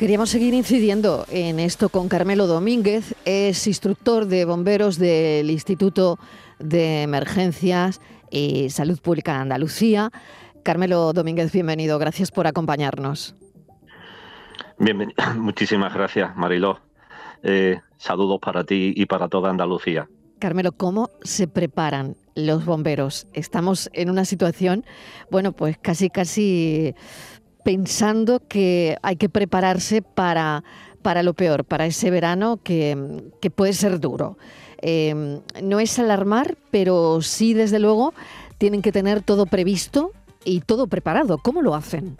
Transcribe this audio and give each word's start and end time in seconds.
Queríamos 0.00 0.30
seguir 0.30 0.54
incidiendo 0.54 1.26
en 1.28 1.60
esto 1.60 1.90
con 1.90 2.08
Carmelo 2.08 2.46
Domínguez, 2.46 3.14
es 3.26 3.66
instructor 3.66 4.24
de 4.24 4.46
bomberos 4.46 4.96
del 4.96 5.50
Instituto 5.50 6.18
de 6.58 7.02
Emergencias 7.02 8.00
y 8.30 8.70
Salud 8.70 8.98
Pública 8.98 9.34
de 9.34 9.40
Andalucía. 9.40 10.10
Carmelo 10.62 11.12
Domínguez, 11.12 11.52
bienvenido, 11.52 11.98
gracias 11.98 12.30
por 12.30 12.46
acompañarnos. 12.46 13.34
Bienvenido. 14.78 15.16
Muchísimas 15.36 15.92
gracias, 15.92 16.34
Mariló. 16.34 16.80
Eh, 17.42 17.78
saludos 17.98 18.40
para 18.40 18.64
ti 18.64 18.94
y 18.96 19.04
para 19.04 19.28
toda 19.28 19.50
Andalucía. 19.50 20.08
Carmelo, 20.38 20.72
¿cómo 20.72 21.10
se 21.22 21.46
preparan 21.46 22.16
los 22.34 22.64
bomberos? 22.64 23.26
Estamos 23.34 23.90
en 23.92 24.08
una 24.08 24.24
situación, 24.24 24.86
bueno, 25.30 25.52
pues 25.52 25.76
casi, 25.76 26.08
casi 26.08 26.94
pensando 27.64 28.40
que 28.46 28.96
hay 29.02 29.16
que 29.16 29.28
prepararse 29.28 30.02
para, 30.02 30.64
para 31.02 31.22
lo 31.22 31.34
peor, 31.34 31.64
para 31.64 31.86
ese 31.86 32.10
verano 32.10 32.58
que, 32.62 33.30
puede 33.54 33.72
ser 33.72 34.00
duro. 34.00 34.36
Em, 34.78 35.40
no 35.62 35.80
es 35.80 35.98
alarmar, 35.98 36.56
pero 36.70 37.20
sí, 37.22 37.54
desde 37.54 37.78
luego, 37.78 38.14
tienen 38.58 38.82
que 38.82 38.92
tener 38.92 39.22
todo 39.22 39.46
previsto 39.46 40.12
y 40.44 40.60
todo 40.60 40.86
preparado. 40.86 41.38
¿Cómo 41.38 41.62
lo 41.62 41.74
hacen? 41.74 42.16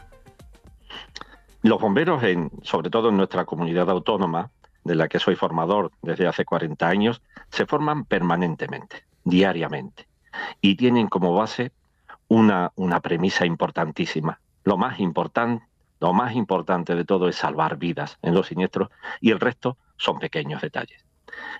Los 1.62 1.80
bomberos, 1.80 2.22
en, 2.22 2.50
sobre 2.62 2.90
todo 2.90 3.10
en 3.10 3.16
nuestra 3.16 3.44
comunidad 3.44 3.90
autónoma, 3.90 4.50
de 4.84 4.94
la 4.94 5.08
que 5.08 5.18
soy 5.18 5.36
formador 5.36 5.92
desde 6.02 6.26
hace 6.26 6.44
40 6.44 6.88
años, 6.88 7.22
se 7.50 7.66
forman 7.66 8.04
permanentemente, 8.04 9.04
diariamente, 9.24 10.06
y 10.60 10.76
tienen 10.76 11.08
como 11.08 11.34
base 11.34 11.72
una, 12.28 12.72
una 12.76 13.00
premisa 13.00 13.44
importantísima. 13.44 14.40
Lo 14.64 14.76
más 14.76 15.00
importante, 15.00 15.64
lo 16.00 16.12
más 16.12 16.34
importante 16.34 16.94
de 16.94 17.04
todo 17.04 17.28
es 17.28 17.36
salvar 17.36 17.76
vidas 17.76 18.18
en 18.22 18.34
los 18.34 18.48
siniestros 18.48 18.88
y 19.20 19.30
el 19.30 19.40
resto 19.40 19.76
son 19.96 20.18
pequeños 20.18 20.62
detalles. 20.62 21.04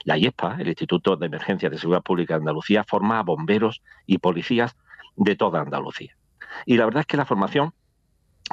La 0.04 0.16
IESPA, 0.16 0.56
el 0.58 0.68
Instituto 0.68 1.16
de 1.16 1.26
Emergencia 1.26 1.70
de 1.70 1.78
Seguridad 1.78 2.02
Pública 2.02 2.34
de 2.34 2.40
Andalucía, 2.40 2.84
forma 2.84 3.18
a 3.18 3.22
bomberos 3.22 3.82
y 4.06 4.18
policías 4.18 4.76
de 5.16 5.36
toda 5.36 5.60
Andalucía. 5.60 6.16
Y 6.66 6.76
la 6.76 6.86
verdad 6.86 7.00
es 7.00 7.06
que 7.06 7.16
la 7.16 7.26
formación 7.26 7.72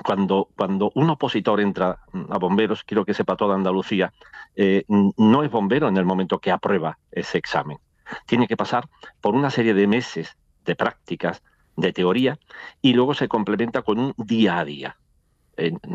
cuando, 0.03 0.49
cuando 0.55 0.91
un 0.95 1.09
opositor 1.09 1.59
entra 1.59 1.99
a 2.29 2.37
bomberos, 2.37 2.83
quiero 2.83 3.05
que 3.05 3.13
sepa 3.13 3.35
toda 3.35 3.55
Andalucía, 3.55 4.13
eh, 4.55 4.83
no 4.87 5.43
es 5.43 5.51
bombero 5.51 5.87
en 5.87 5.97
el 5.97 6.05
momento 6.05 6.39
que 6.39 6.51
aprueba 6.51 6.99
ese 7.11 7.37
examen. 7.37 7.79
Tiene 8.25 8.47
que 8.47 8.57
pasar 8.57 8.87
por 9.21 9.35
una 9.35 9.49
serie 9.49 9.73
de 9.73 9.87
meses 9.87 10.37
de 10.65 10.75
prácticas, 10.75 11.43
de 11.77 11.93
teoría, 11.93 12.37
y 12.81 12.93
luego 12.93 13.13
se 13.13 13.29
complementa 13.29 13.81
con 13.81 13.99
un 13.99 14.13
día 14.17 14.59
a 14.59 14.65
día. 14.65 14.97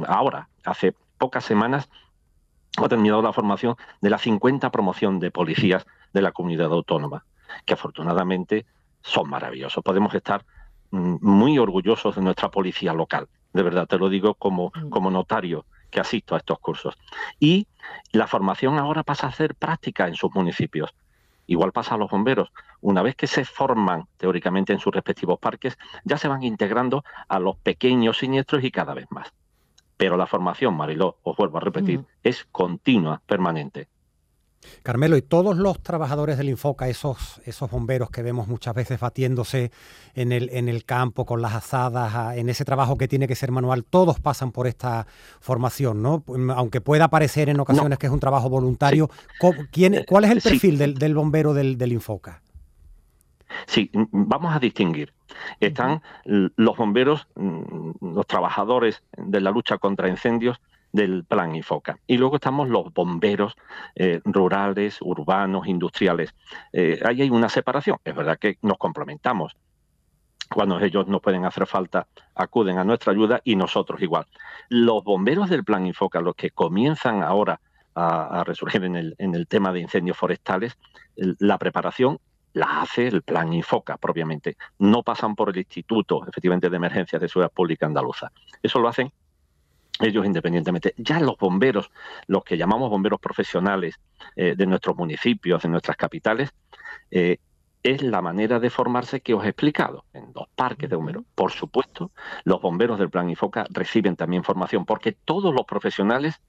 ahora, 0.06 0.48
hace 0.64 0.94
pocas 1.19 1.44
semanas, 1.44 1.91
ha 2.78 2.89
terminado 2.89 3.20
la 3.20 3.34
formación 3.34 3.77
de 4.00 4.11
la 4.11 4.19
50 4.19 4.70
promoción 4.70 5.19
de 5.20 5.30
policías 5.30 5.86
de 6.14 6.22
la 6.22 6.33
comunidad 6.33 6.72
autónoma, 6.72 7.27
que 7.66 7.74
afortunadamente 7.74 8.64
son 9.02 9.28
maravillosos. 9.28 9.84
Podemos 9.84 10.14
estar 10.14 10.44
mm, 10.91 11.16
muy 11.20 11.58
orgullosos 11.58 12.17
de 12.17 12.22
nuestra 12.22 12.50
policía 12.50 12.94
local 12.94 13.28
de 13.52 13.62
verdad 13.62 13.86
te 13.86 13.98
lo 13.98 14.08
digo 14.08 14.34
como, 14.34 14.72
mm. 14.74 14.89
como 14.89 15.11
notario 15.11 15.67
que 15.91 16.00
asisto 16.00 16.34
a 16.34 16.39
estos 16.39 16.58
cursos. 16.58 16.96
Y 17.39 17.67
la 18.12 18.27
formación 18.27 18.78
ahora 18.78 19.02
pasa 19.02 19.27
a 19.27 19.33
ser 19.33 19.55
práctica 19.55 20.08
en 20.08 20.14
sus 20.14 20.34
municipios. 20.34 20.94
Igual 21.53 21.70
pasa 21.70 21.97
a 21.97 21.98
los 21.98 22.11
bomberos. 22.11 22.50
Una 22.81 23.03
vez 23.03 23.14
que 23.14 23.27
se 23.27 23.45
forman 23.45 24.06
teóricamente 24.17 24.72
en 24.72 24.78
sus 24.78 24.91
respectivos 24.91 25.39
parques, 25.39 25.77
ya 26.03 26.17
se 26.17 26.27
van 26.27 26.42
integrando 26.42 27.05
a 27.28 27.39
los 27.39 27.58
pequeños 27.58 28.17
siniestros 28.17 28.64
y 28.64 28.70
cada 28.70 28.95
vez 28.95 29.05
más. 29.11 29.34
Pero 29.98 30.17
la 30.17 30.27
formación, 30.27 30.75
Mariló, 30.75 31.19
os 31.23 31.36
vuelvo 31.36 31.58
a 31.58 31.61
repetir, 31.61 31.98
mm. 31.98 32.06
es 32.23 32.47
continua, 32.50 33.20
permanente. 33.27 33.89
Carmelo, 34.82 35.16
y 35.16 35.22
todos 35.22 35.56
los 35.56 35.82
trabajadores 35.82 36.38
del 36.38 36.48
Infoca, 36.48 36.88
esos, 36.88 37.41
esos 37.44 37.70
bomberos 37.70 38.10
que 38.10 38.22
vemos 38.22 38.48
muchas 38.48 38.74
veces 38.74 39.00
batiéndose 39.00 39.70
en 40.14 40.33
el, 40.33 40.50
en 40.52 40.68
el 40.68 40.84
campo 40.84 41.24
con 41.24 41.42
las 41.42 41.55
azadas, 41.55 42.36
en 42.36 42.48
ese 42.48 42.64
trabajo 42.64 42.96
que 42.96 43.08
tiene 43.08 43.28
que 43.28 43.34
ser 43.34 43.51
manual, 43.51 43.84
todos 43.84 44.20
pasan 44.20 44.52
por 44.52 44.67
esta 44.67 45.06
formación, 45.40 46.02
¿no? 46.02 46.24
Aunque 46.55 46.80
pueda 46.80 47.08
parecer 47.08 47.48
en 47.48 47.61
ocasiones 47.61 47.98
que 47.98 48.06
es 48.06 48.12
un 48.12 48.20
trabajo 48.20 48.48
voluntario, 48.48 49.11
¿quién, 49.70 50.05
¿cuál 50.06 50.24
es 50.24 50.30
el 50.30 50.40
perfil 50.40 50.78
del, 50.78 51.14
bombero 51.14 51.55
del, 51.55 51.78
del 51.78 51.92
Infoca? 51.92 52.42
Sí, 53.67 53.90
vamos 53.92 54.55
a 54.55 54.58
distinguir. 54.58 55.12
Están 55.61 56.02
los 56.24 56.77
bomberos, 56.77 57.27
los 57.34 58.27
trabajadores 58.27 59.02
de 59.17 59.40
la 59.40 59.51
lucha 59.51 59.78
contra 59.78 60.08
incendios, 60.08 60.61
del 60.92 61.25
plan 61.25 61.55
IFOCA. 61.55 61.98
Y 62.07 62.19
luego 62.19 62.36
estamos 62.36 62.69
los 62.69 62.92
bomberos 62.92 63.55
eh, 63.95 64.20
rurales, 64.25 64.98
urbanos, 65.01 65.67
industriales. 65.67 66.35
Eh, 66.73 67.01
ahí 67.05 67.23
hay 67.23 67.30
una 67.30 67.48
separación. 67.48 67.97
Es 68.05 68.14
verdad 68.14 68.39
que 68.39 68.58
nos 68.63 68.79
complementamos. 68.79 69.57
Cuando 70.55 70.79
ellos 70.81 71.08
no 71.08 71.20
pueden 71.20 71.47
hacer 71.47 71.67
falta, 71.67 72.07
acuden 72.35 72.77
a 72.77 72.85
nuestra 72.85 73.13
ayuda 73.13 73.41
y 73.42 73.57
nosotros 73.57 74.02
igual. 74.02 74.27
Los 74.69 75.02
bomberos 75.02 75.48
del 75.48 75.64
plan 75.64 75.86
IFOCA, 75.86 76.20
los 76.20 76.35
que 76.35 76.51
comienzan 76.51 77.23
ahora 77.23 77.61
a, 77.95 78.42
resurgir 78.45 78.85
en 78.85 78.97
el, 78.97 79.14
en 79.19 79.35
el 79.35 79.47
tema 79.47 79.73
de 79.73 79.81
incendios 79.81 80.17
forestales, 80.17 80.79
la 81.17 81.58
preparación 81.58 82.19
la 82.55 82.83
hace 82.83 83.08
el 83.08 83.23
plan 83.23 83.52
IFOCA 83.52 83.97
propiamente. 83.97 84.57
No 84.79 85.02
pasan 85.02 85.35
por 85.35 85.51
el 85.51 85.58
Instituto, 85.58 86.23
efectivamente, 86.27 86.69
de 86.69 86.77
Emergencias 86.77 87.20
de 87.20 87.29
Seguridad 87.29 87.52
Pública 87.52 87.86
Andaluza. 87.86 88.31
Eso 88.63 88.79
lo 88.79 88.89
hacen 88.89 89.11
ellos 90.01 90.27
independientemente. 90.27 90.95
Ya 90.97 91.20
los 91.20 91.36
bomberos, 91.36 91.91
los 92.27 92.45
que 92.45 92.57
llamamos 92.57 92.91
bomberos 92.91 93.20
profesionales 93.20 94.01
eh, 94.36 94.55
de 94.57 94.67
nuestros 94.67 94.97
municipios, 94.97 95.63
de 95.63 95.69
nuestras 95.69 95.97
capitales, 95.97 96.51
eh, 97.11 97.39
es 97.83 98.02
la 98.02 98.23
manera 98.23 98.61
de 98.61 98.70
formarse 98.70 99.20
que 99.20 99.35
os 99.35 99.45
he 99.45 99.48
explicado 99.48 100.05
en 100.13 100.33
dos 100.33 100.47
parques 100.55 100.89
de 100.89 100.97
bomberos. 100.97 101.25
Por 101.35 101.51
supuesto, 101.51 102.13
los 102.45 102.61
bomberos 102.61 102.98
del 102.98 103.11
Plan 103.11 103.29
IFOCA 103.29 103.67
reciben 103.70 104.17
también 104.17 104.45
formación, 104.45 104.85
porque 104.85 105.13
todos 105.13 105.52
los 105.52 105.64
profesionales 105.64 106.41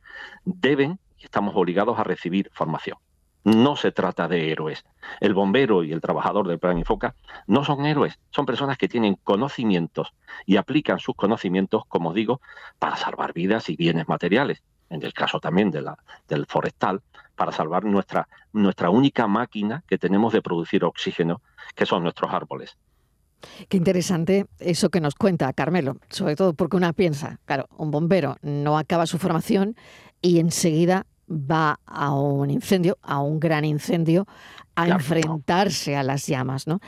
deben 0.46 1.00
y 1.18 1.26
estamos 1.26 1.56
obligados 1.56 1.98
a 1.98 2.04
recibir 2.04 2.50
formación. 2.54 2.98
No 3.44 3.76
se 3.76 3.92
trata 3.92 4.28
de 4.28 4.52
héroes. 4.52 4.86
El 5.20 5.34
bombero 5.34 5.84
y 5.84 5.92
el 5.92 6.02
trabajador 6.02 6.48
del 6.48 6.60
plan 6.60 6.78
Infoca 6.78 7.16
no 7.46 7.66
son 7.66 7.86
héroes, 7.86 8.20
son 8.32 8.46
personas 8.46 8.78
que 8.78 8.88
tienen 8.88 9.18
conocimientos 9.24 10.14
y 10.46 10.56
aplican 10.56 11.00
sus 11.00 11.16
conocimientos, 11.16 11.84
como 11.88 12.14
digo, 12.14 12.40
para 12.80 12.96
salvar 12.96 13.34
vidas 13.34 13.70
y 13.70 13.76
bienes 13.76 14.08
materiales. 14.08 14.64
En 14.90 15.04
el 15.04 15.14
caso 15.14 15.40
también 15.40 15.72
de 15.72 15.82
la, 15.82 15.98
del 16.28 16.46
forestal, 16.46 17.02
para 17.36 17.52
salvar 17.52 17.84
nuestra, 17.84 18.28
nuestra 18.54 18.90
única 18.90 19.28
máquina 19.28 19.84
que 19.88 19.98
tenemos 19.98 20.34
de 20.34 20.42
producir 20.42 20.84
oxígeno, 20.86 21.42
que 21.76 21.86
son 21.86 22.04
nuestros 22.04 22.32
árboles. 22.32 22.78
Qué 23.68 23.78
interesante 23.78 24.46
eso 24.60 24.90
que 24.90 25.02
nos 25.02 25.16
cuenta 25.16 25.52
Carmelo, 25.52 25.98
sobre 26.10 26.36
todo 26.36 26.54
porque 26.54 26.78
una 26.78 26.94
piensa, 26.94 27.40
claro, 27.46 27.68
un 27.76 27.92
bombero 27.92 28.38
no 28.42 28.78
acaba 28.78 29.06
su 29.06 29.18
formación 29.18 29.76
y 30.22 30.40
enseguida 30.40 31.06
va 31.30 31.80
a 31.86 32.14
un 32.14 32.50
incendio, 32.50 32.98
a 33.02 33.22
un 33.22 33.40
gran 33.40 33.66
incendio, 33.66 34.28
a 34.76 34.88
enfrentarse 34.88 35.96
a 35.96 36.04
las 36.04 36.28
llamas, 36.28 36.68
¿no? 36.68 36.80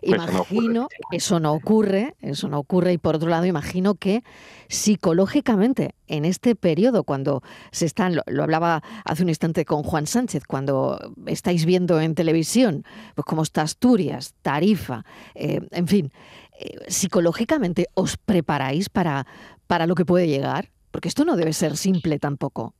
Pues 0.00 0.14
imagino, 0.14 0.88
eso 1.10 1.40
no 1.40 1.52
ocurre, 1.52 2.14
eso 2.20 2.48
no 2.48 2.58
ocurre, 2.58 2.94
y 2.94 2.98
por 2.98 3.16
otro 3.16 3.28
lado, 3.28 3.44
imagino 3.44 3.96
que 3.96 4.22
psicológicamente, 4.68 5.94
en 6.06 6.24
este 6.24 6.54
periodo, 6.54 7.04
cuando 7.04 7.42
se 7.70 7.84
están, 7.84 8.16
lo, 8.16 8.42
hablaba 8.42 8.82
hace 9.04 9.22
un 9.22 9.28
instante 9.28 9.66
con 9.66 9.82
Juan 9.82 10.06
Sánchez, 10.06 10.44
cuando 10.46 10.98
estáis 11.26 11.66
viendo 11.66 12.00
en 12.00 12.14
televisión, 12.14 12.84
pues 13.14 13.26
como 13.26 13.42
está 13.42 13.62
Asturias, 13.62 14.34
Tarifa, 14.40 15.04
eh, 15.34 15.60
en 15.70 15.86
fin, 15.86 16.12
eh, 16.58 16.78
psicológicamente 16.88 17.86
os 17.94 18.16
preparáis 18.16 18.88
para, 18.88 19.26
para 19.66 19.86
lo 19.86 19.94
que 19.94 20.06
puede 20.06 20.28
llegar, 20.28 20.70
porque 20.90 21.08
esto 21.08 21.26
no 21.26 21.36
debe 21.36 21.52
ser 21.52 21.76
simple 21.76 22.18
tampoco. 22.18 22.74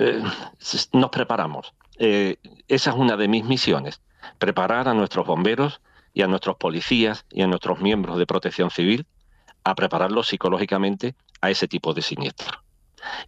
Eh, 0.00 0.22
nos 0.92 1.10
preparamos. 1.10 1.74
Eh, 1.98 2.36
esa 2.68 2.90
es 2.90 2.96
una 2.96 3.16
de 3.16 3.26
mis 3.26 3.44
misiones, 3.44 4.00
preparar 4.38 4.86
a 4.86 4.94
nuestros 4.94 5.26
bomberos 5.26 5.80
y 6.14 6.22
a 6.22 6.28
nuestros 6.28 6.56
policías 6.56 7.26
y 7.30 7.42
a 7.42 7.48
nuestros 7.48 7.80
miembros 7.80 8.16
de 8.16 8.26
protección 8.26 8.70
civil 8.70 9.06
a 9.64 9.74
prepararlos 9.74 10.28
psicológicamente 10.28 11.16
a 11.40 11.50
ese 11.50 11.66
tipo 11.66 11.94
de 11.94 12.02
siniestro. 12.02 12.62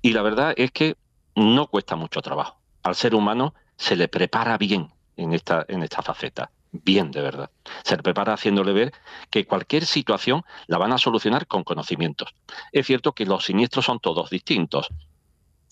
Y 0.00 0.12
la 0.12 0.22
verdad 0.22 0.54
es 0.56 0.70
que 0.70 0.96
no 1.34 1.66
cuesta 1.66 1.96
mucho 1.96 2.22
trabajo. 2.22 2.60
Al 2.84 2.94
ser 2.94 3.16
humano 3.16 3.52
se 3.76 3.96
le 3.96 4.06
prepara 4.06 4.56
bien 4.56 4.92
en 5.16 5.32
esta, 5.32 5.64
en 5.66 5.82
esta 5.82 6.02
faceta. 6.02 6.52
Bien, 6.70 7.10
de 7.10 7.20
verdad. 7.20 7.50
Se 7.82 7.96
le 7.96 8.02
prepara 8.04 8.32
haciéndole 8.32 8.72
ver 8.72 8.92
que 9.28 9.44
cualquier 9.44 9.86
situación 9.86 10.44
la 10.68 10.78
van 10.78 10.92
a 10.92 10.98
solucionar 10.98 11.48
con 11.48 11.64
conocimientos. 11.64 12.32
Es 12.70 12.86
cierto 12.86 13.12
que 13.12 13.26
los 13.26 13.44
siniestros 13.44 13.86
son 13.86 13.98
todos 13.98 14.30
distintos 14.30 14.88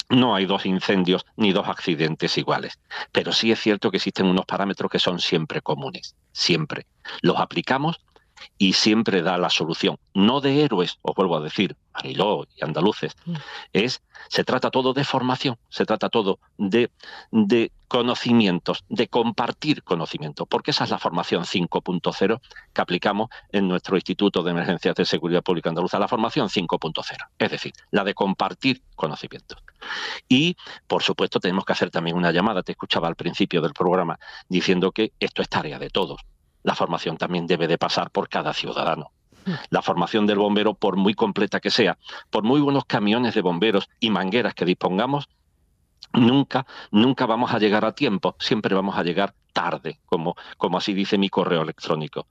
no 0.09 0.35
hay 0.35 0.47
dos 0.47 0.67
incendios 0.67 1.27
ni 1.37 1.53
dos 1.53 1.69
accidentes 1.69 2.39
iguales. 2.39 2.79
Pero 3.13 3.33
sí 3.33 3.53
es 3.53 3.61
cierto 3.61 3.91
que 3.91 3.99
existen 3.99 4.27
unos 4.27 4.47
parámetros 4.47 4.91
que 4.91 4.99
son 4.99 5.21
siempre 5.21 5.61
comunes, 5.61 6.17
siempre. 6.33 6.87
Los 7.23 7.39
aplicamos 7.39 8.01
y 8.57 8.73
siempre 8.73 9.23
da 9.23 9.39
la 9.39 9.51
solución. 9.51 9.99
No 10.15 10.41
de 10.41 10.63
héroes, 10.65 10.99
os 11.03 11.15
vuelvo 11.15 11.37
a 11.37 11.41
decir, 11.41 11.77
Mariló 11.95 12.47
y 12.57 12.65
andaluces, 12.65 13.17
mm. 13.25 13.35
es, 13.73 14.03
se 14.29 14.45
trata 14.45 14.71
todo 14.71 14.93
de 14.93 15.05
formación, 15.05 15.59
se 15.69 15.85
trata 15.85 16.09
todo 16.09 16.39
de, 16.57 16.91
de 17.31 17.73
conocimientos, 17.89 18.85
de 18.89 19.09
compartir 19.09 19.83
conocimientos, 19.83 20.47
porque 20.49 20.71
esa 20.71 20.85
es 20.85 20.91
la 20.91 20.99
formación 20.99 21.45
5.0 21.45 22.41
que 22.73 22.81
aplicamos 22.81 23.31
en 23.51 23.67
nuestro 23.67 23.97
Instituto 23.97 24.43
de 24.43 24.51
Emergencias 24.51 24.95
de 24.95 25.05
Seguridad 25.05 25.43
Pública 25.43 25.71
Andaluza, 25.71 25.99
la 25.99 26.09
formación 26.09 26.49
5.0, 26.49 27.29
es 27.39 27.51
decir, 27.51 27.73
la 27.91 28.05
de 28.05 28.15
compartir 28.15 28.83
conocimientos. 28.95 29.59
Y, 30.29 30.57
por 30.87 31.03
supuesto, 31.03 31.41
tenemos 31.41 31.65
que 31.65 31.73
hacer 31.73 31.91
también 31.91 32.17
una 32.17 32.31
llamada, 32.31 32.63
te 32.63 32.73
escuchaba 32.73 33.09
al 33.09 33.17
principio 33.17 33.63
del 33.63 33.73
programa, 33.73 34.19
diciendo 34.49 34.93
que 34.93 35.13
esto 35.19 35.43
es 35.43 35.49
tarea 35.49 35.79
de 35.79 35.91
todos. 35.91 36.21
La 36.69 36.75
formación 36.75 37.17
también 37.17 37.47
debe 37.47 37.67
de 37.67 37.79
pasar 37.79 38.11
por 38.11 38.29
cada 38.29 38.53
ciudadano. 38.53 39.11
Mm. 39.47 39.53
La 39.71 39.81
formación 39.81 40.27
del 40.27 40.37
bombero, 40.37 40.75
por 40.75 40.99
muy 40.99 41.15
completa 41.15 41.61
que 41.61 41.71
sea, 41.71 41.97
por 42.29 42.45
muy 42.45 42.61
buenos 42.61 42.85
camiones 42.85 43.35
de 43.35 43.41
bomberos 43.41 43.89
y 44.01 44.11
mangueras 44.11 44.53
que 44.53 44.67
dispongamos, 44.67 45.31
nunca, 46.13 46.67
nunca 46.91 47.25
vamos 47.25 47.55
a 47.55 47.59
llegar 47.59 47.87
a 47.87 47.93
tiempo, 47.93 48.37
siempre 48.39 48.75
vamos 48.75 48.99
a 48.99 49.03
llegar 49.03 49.33
tarde, 49.55 49.99
como, 50.05 50.37
como 50.59 50.77
así 50.77 50.93
dice 50.93 51.17
mi 51.17 51.31
correo 51.31 51.63
electrónico. 51.63 52.27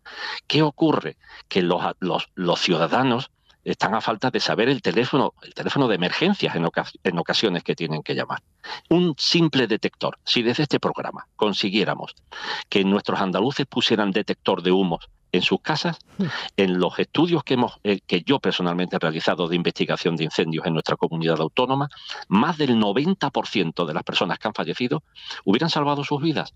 ¿Qué 0.45 0.61
ocurre? 0.61 1.17
Que 1.47 1.63
los, 1.63 1.81
los, 1.99 2.29
los 2.35 2.59
ciudadanos 2.59 3.31
están 3.71 3.93
a 3.95 4.01
falta 4.01 4.31
de 4.31 4.39
saber 4.39 4.69
el 4.69 4.81
teléfono, 4.81 5.33
el 5.41 5.53
teléfono 5.53 5.87
de 5.87 5.95
emergencias 5.95 6.55
en, 6.55 6.67
en, 7.03 7.19
ocasiones 7.19 7.63
que 7.63 7.75
tienen 7.75 8.01
que 8.01 8.15
llamar. 8.15 8.41
Un 8.89 9.13
simple 9.17 9.67
detector. 9.67 10.17
Si 10.23 10.41
desde 10.41 10.63
este 10.63 10.79
programa 10.79 11.27
consiguiéramos 11.35 12.15
que 12.69 12.85
nuestros 12.85 13.19
andaluces 13.19 13.65
pusieran 13.65 14.11
detector 14.11 14.63
de 14.63 14.71
humos 14.71 15.09
en 15.33 15.41
sus 15.41 15.59
casas, 15.61 15.99
hmm. 16.17 16.25
en 16.55 16.79
los 16.79 16.97
estudios 16.97 17.43
que, 17.43 17.55
hemos, 17.55 17.73
eh, 17.83 17.99
que 18.07 18.21
yo 18.21 18.39
personalmente 18.39 18.95
he 18.95 18.99
realizado 18.99 19.49
de 19.49 19.57
investigación 19.57 20.15
de 20.15 20.23
incendios 20.23 20.65
en 20.65 20.71
nuestra 20.71 20.95
comunidad 20.95 21.41
autónoma, 21.41 21.89
más 22.29 22.57
del 22.57 22.77
90% 22.77 23.85
de 23.85 23.93
las 23.93 24.03
personas 24.03 24.39
que 24.39 24.47
han 24.47 24.53
fallecido 24.53 25.03
hubieran 25.43 25.69
salvado 25.69 26.05
sus 26.05 26.21
vidas. 26.21 26.53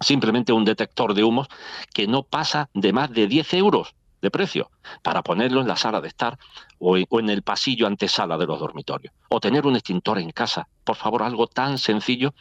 Simplemente 0.00 0.52
un 0.52 0.64
detector 0.64 1.14
de 1.14 1.22
humos 1.22 1.46
que 1.94 2.08
no 2.08 2.24
pasa 2.24 2.68
de 2.74 2.92
más 2.92 3.12
de 3.12 3.28
10 3.28 3.54
euros 3.54 3.94
de 4.20 4.30
precio 4.30 4.70
para 5.02 5.22
ponerlo 5.22 5.60
en 5.60 5.68
la 5.68 5.76
sala 5.76 6.00
de 6.00 6.08
estar 6.08 6.38
o 6.78 6.96
en, 6.96 7.30
el 7.30 7.42
pasillo 7.42 7.86
antesala 7.86 8.36
de 8.38 8.46
los 8.46 8.58
dormitorios. 8.58 9.14
O 9.28 9.40
tener 9.40 9.66
un 9.66 9.76
extintor 9.76 10.18
en 10.18 10.30
casa. 10.30 10.68
Por 10.84 10.96
favor, 10.96 11.22
algo 11.22 11.46
tan 11.46 11.78
sencillo 11.78 12.34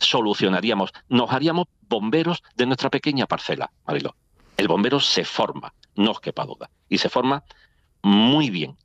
solucionaríamos. 0.00 0.92
Nos 1.08 1.30
haríamos 1.30 1.66
bomberos 1.88 2.42
de 2.56 2.66
nuestra 2.66 2.90
pequeña 2.90 3.26
parcela, 3.26 3.70
Marilo. 3.86 4.16
El 4.56 4.68
bombero 4.68 5.00
se 5.00 5.24
forma, 5.24 5.74
no 5.96 6.12
os 6.12 6.20
quepa 6.20 6.44
duda, 6.44 6.70
y 6.88 6.98
se 6.98 7.08
forma 7.08 7.42
muy 8.02 8.50
bien, 8.50 8.76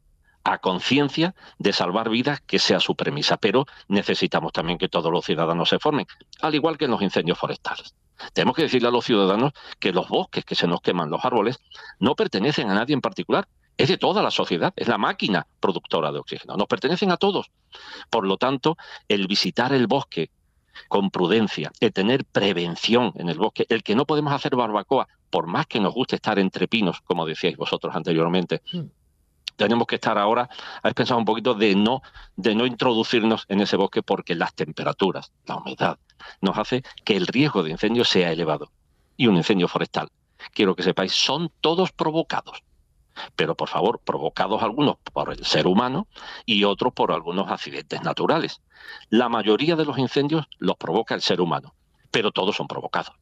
a 0.43 0.57
conciencia 0.57 1.35
de 1.59 1.73
salvar 1.73 2.09
vidas, 2.09 2.41
que 2.41 2.57
sea 2.57 2.79
su 2.79 2.95
premisa, 2.95 3.37
pero 3.37 3.65
necesitamos 3.87 4.51
también 4.51 4.79
que 4.79 4.89
todos 4.89 5.11
los 5.11 5.25
ciudadanos 5.25 5.69
se 5.69 5.79
formen, 5.79 6.07
al 6.41 6.55
igual 6.55 6.77
que 6.77 6.85
en 6.85 6.91
los 6.91 7.01
incendios 7.01 7.37
forestales. 7.37 7.93
Tenemos 8.33 8.55
que 8.55 8.63
decirle 8.63 8.87
a 8.87 8.91
los 8.91 9.05
ciudadanos 9.05 9.53
que 9.79 9.91
los 9.91 10.07
bosques 10.09 10.45
que 10.45 10.55
se 10.55 10.67
nos 10.67 10.81
queman, 10.81 11.09
los 11.09 11.23
árboles, 11.23 11.59
no 11.99 12.15
pertenecen 12.15 12.69
a 12.69 12.75
nadie 12.75 12.93
en 12.93 13.01
particular, 13.01 13.47
es 13.77 13.87
de 13.87 13.97
toda 13.97 14.21
la 14.21 14.29
sociedad, 14.31 14.73
es 14.75 14.87
la 14.87 14.97
máquina 14.97 15.47
productora 15.59 16.11
de 16.11 16.19
oxígeno, 16.19 16.57
nos 16.57 16.67
pertenecen 16.67 17.11
a 17.11 17.17
todos. 17.17 17.49
Por 18.09 18.27
lo 18.27 18.37
tanto, 18.37 18.77
el 19.07 19.27
visitar 19.27 19.71
el 19.73 19.87
bosque 19.87 20.31
con 20.87 21.11
prudencia, 21.11 21.71
el 21.79 21.93
tener 21.93 22.25
prevención 22.25 23.13
en 23.15 23.29
el 23.29 23.37
bosque, 23.37 23.65
el 23.69 23.83
que 23.83 23.95
no 23.95 24.05
podemos 24.05 24.33
hacer 24.33 24.55
barbacoa, 24.55 25.07
por 25.29 25.47
más 25.47 25.67
que 25.67 25.79
nos 25.79 25.93
guste 25.93 26.15
estar 26.15 26.39
entre 26.39 26.67
pinos, 26.67 27.01
como 27.01 27.25
decíais 27.25 27.57
vosotros 27.57 27.95
anteriormente. 27.95 28.61
Tenemos 29.59 29.87
que 29.87 29.95
estar 29.95 30.17
ahora, 30.17 30.49
habéis 30.81 30.95
pensado 30.95 31.19
un 31.19 31.25
poquito 31.25 31.53
de 31.53 31.75
no, 31.75 32.01
de 32.37 32.55
no 32.55 32.65
introducirnos 32.65 33.43
en 33.49 33.59
ese 33.59 33.75
bosque 33.75 34.01
porque 34.01 34.33
las 34.33 34.53
temperaturas, 34.53 35.33
la 35.45 35.57
humedad, 35.57 35.99
nos 36.39 36.57
hace 36.57 36.81
que 37.03 37.17
el 37.17 37.27
riesgo 37.27 37.61
de 37.61 37.71
incendio 37.71 38.05
sea 38.05 38.31
elevado. 38.31 38.71
Y 39.17 39.27
un 39.27 39.35
incendio 39.35 39.67
forestal, 39.67 40.07
quiero 40.53 40.77
que 40.77 40.83
sepáis, 40.83 41.11
son 41.11 41.51
todos 41.59 41.91
provocados 41.91 42.63
pero 43.35 43.53
por 43.53 43.67
favor, 43.67 43.99
provocados 43.99 44.63
algunos 44.63 44.95
por 45.11 45.33
el 45.33 45.43
ser 45.43 45.67
humano 45.67 46.07
y 46.45 46.63
otros 46.63 46.93
por 46.93 47.11
algunos 47.11 47.51
accidentes 47.51 48.01
naturales. 48.01 48.61
La 49.09 49.27
mayoría 49.27 49.75
de 49.75 49.83
los 49.83 49.97
incendios 49.97 50.45
los 50.57 50.77
provoca 50.77 51.15
el 51.15 51.21
ser 51.21 51.41
humano, 51.41 51.75
pero 52.11 52.31
todos 52.31 52.55
son 52.55 52.69
provocados. 52.69 53.13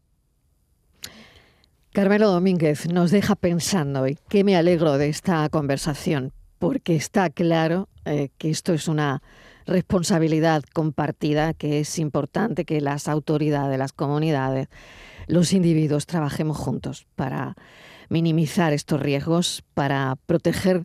Carmelo 1.98 2.30
Domínguez 2.30 2.88
nos 2.92 3.10
deja 3.10 3.36
pensando, 3.36 4.08
y 4.08 4.20
que 4.30 4.44
me 4.44 4.56
alegro 4.56 5.00
de 5.00 5.10
esta 5.10 5.50
conversación, 5.50 6.32
porque 6.60 6.96
está 6.96 7.32
claro 7.32 7.90
eh, 8.06 8.30
que 8.38 8.52
esto 8.52 8.72
es 8.76 8.88
una 8.88 9.24
responsabilidad 9.66 10.62
compartida, 10.76 11.56
que 11.56 11.80
es 11.80 11.98
importante 11.98 12.66
que 12.66 12.82
las 12.82 13.08
autoridades, 13.08 13.80
las 13.80 13.94
comunidades, 13.94 14.68
los 15.26 15.54
individuos 15.54 16.06
trabajemos 16.06 16.56
juntos 16.56 17.08
para 17.16 17.56
minimizar 18.10 18.74
estos 18.74 19.00
riesgos, 19.00 19.64
para 19.74 20.18
proteger 20.28 20.84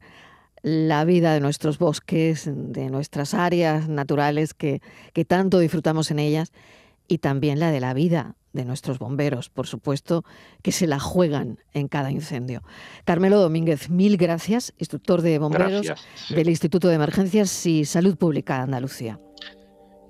la 0.62 1.04
vida 1.04 1.34
de 1.34 1.40
nuestros 1.40 1.76
bosques, 1.76 2.50
de 2.50 2.88
nuestras 2.88 3.34
áreas 3.34 3.86
naturales 3.86 4.54
que, 4.54 4.80
que 5.12 5.26
tanto 5.26 5.58
disfrutamos 5.58 6.10
en 6.10 6.20
ellas 6.20 6.52
y 7.06 7.18
también 7.18 7.60
la 7.60 7.70
de 7.70 7.80
la 7.80 7.92
vida 7.92 8.34
de 8.52 8.64
nuestros 8.64 8.98
bomberos, 8.98 9.48
por 9.48 9.66
supuesto, 9.66 10.24
que 10.62 10.72
se 10.72 10.86
la 10.86 11.00
juegan 11.00 11.58
en 11.72 11.88
cada 11.88 12.10
incendio. 12.10 12.62
Carmelo 13.04 13.40
Domínguez, 13.40 13.90
mil 13.90 14.16
gracias, 14.16 14.74
instructor 14.78 15.22
de 15.22 15.38
bomberos 15.38 15.86
del 16.28 16.48
Instituto 16.48 16.88
de 16.88 16.94
Emergencias 16.94 17.66
y 17.66 17.84
Salud 17.84 18.16
Pública 18.16 18.56
de 18.56 18.62
Andalucía. 18.62 19.18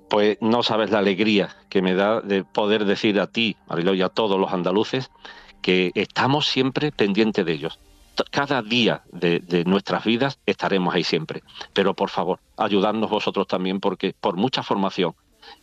Pues 0.09 0.37
no 0.41 0.61
sabes 0.61 0.91
la 0.91 0.99
alegría 0.99 1.55
que 1.69 1.81
me 1.81 1.95
da 1.95 2.21
de 2.21 2.43
poder 2.43 2.85
decir 2.85 3.19
a 3.19 3.27
ti, 3.27 3.57
Mariló, 3.67 3.95
y 3.95 4.01
a 4.01 4.09
todos 4.09 4.39
los 4.39 4.53
andaluces 4.53 5.09
que 5.63 5.91
estamos 5.95 6.45
siempre 6.47 6.91
pendientes 6.91 7.43
de 7.43 7.53
ellos. 7.53 7.79
Cada 8.29 8.61
día 8.61 9.01
de, 9.11 9.63
nuestras 9.65 10.03
vidas 10.03 10.37
estaremos 10.45 10.93
ahí 10.93 11.03
siempre. 11.03 11.41
Pero 11.73 11.95
por 11.95 12.11
favor, 12.11 12.39
ayudadnos 12.57 13.09
vosotros 13.09 13.47
también 13.47 13.79
porque 13.79 14.13
por 14.19 14.35
mucha 14.35 14.61
formación, 14.61 15.15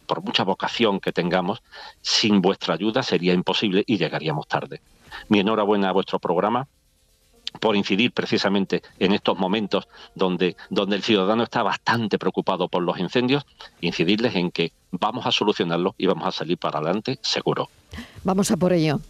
por 0.07 0.23
mucha 0.23 0.45
vocación 0.45 1.01
que 1.01 1.13
tengamos, 1.13 1.63
sin 2.03 2.41
vuestra 2.41 2.75
ayuda 2.75 3.03
sería 3.03 3.35
imposible 3.35 3.85
y 3.87 3.99
llegaríamos 3.99 4.47
tarde. 4.49 4.81
Mi 5.29 5.41
enhorabuena 5.41 5.89
a 5.89 5.93
vuestro 5.93 6.19
programa 6.19 6.67
por 7.59 7.77
incidir 7.77 8.13
precisamente 8.13 8.83
en 8.99 9.13
estos 9.13 9.39
momentos 9.39 9.89
donde, 10.15 10.57
donde 10.69 10.97
el 10.97 11.03
ciudadano 11.03 11.43
está 11.43 11.63
bastante 11.63 12.19
preocupado 12.19 12.69
por 12.69 12.83
los 12.83 12.99
incendios, 12.99 13.45
incidirles 13.81 14.37
en 14.37 14.51
que 14.51 14.73
vamos 14.93 15.27
a 15.27 15.33
solucionarlo 15.33 15.95
y 15.99 16.07
vamos 16.07 16.29
a 16.29 16.33
salir 16.33 16.59
para 16.59 16.79
adelante 16.79 17.19
seguro. 17.23 17.69
Vamos 18.23 18.51
a 18.51 18.57
por 18.57 18.73
ello. 18.73 19.01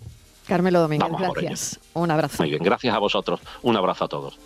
Carmelo 0.47 0.81
Domínguez, 0.81 1.11
gracias. 1.19 1.81
Un 1.93 2.11
abrazo. 2.11 2.43
Muy 2.43 2.51
bien, 2.51 2.63
gracias 2.63 2.95
a 2.95 2.99
vosotros. 2.99 3.41
Un 3.63 3.77
abrazo 3.77 4.07
a 4.07 4.09
todos. 4.09 4.39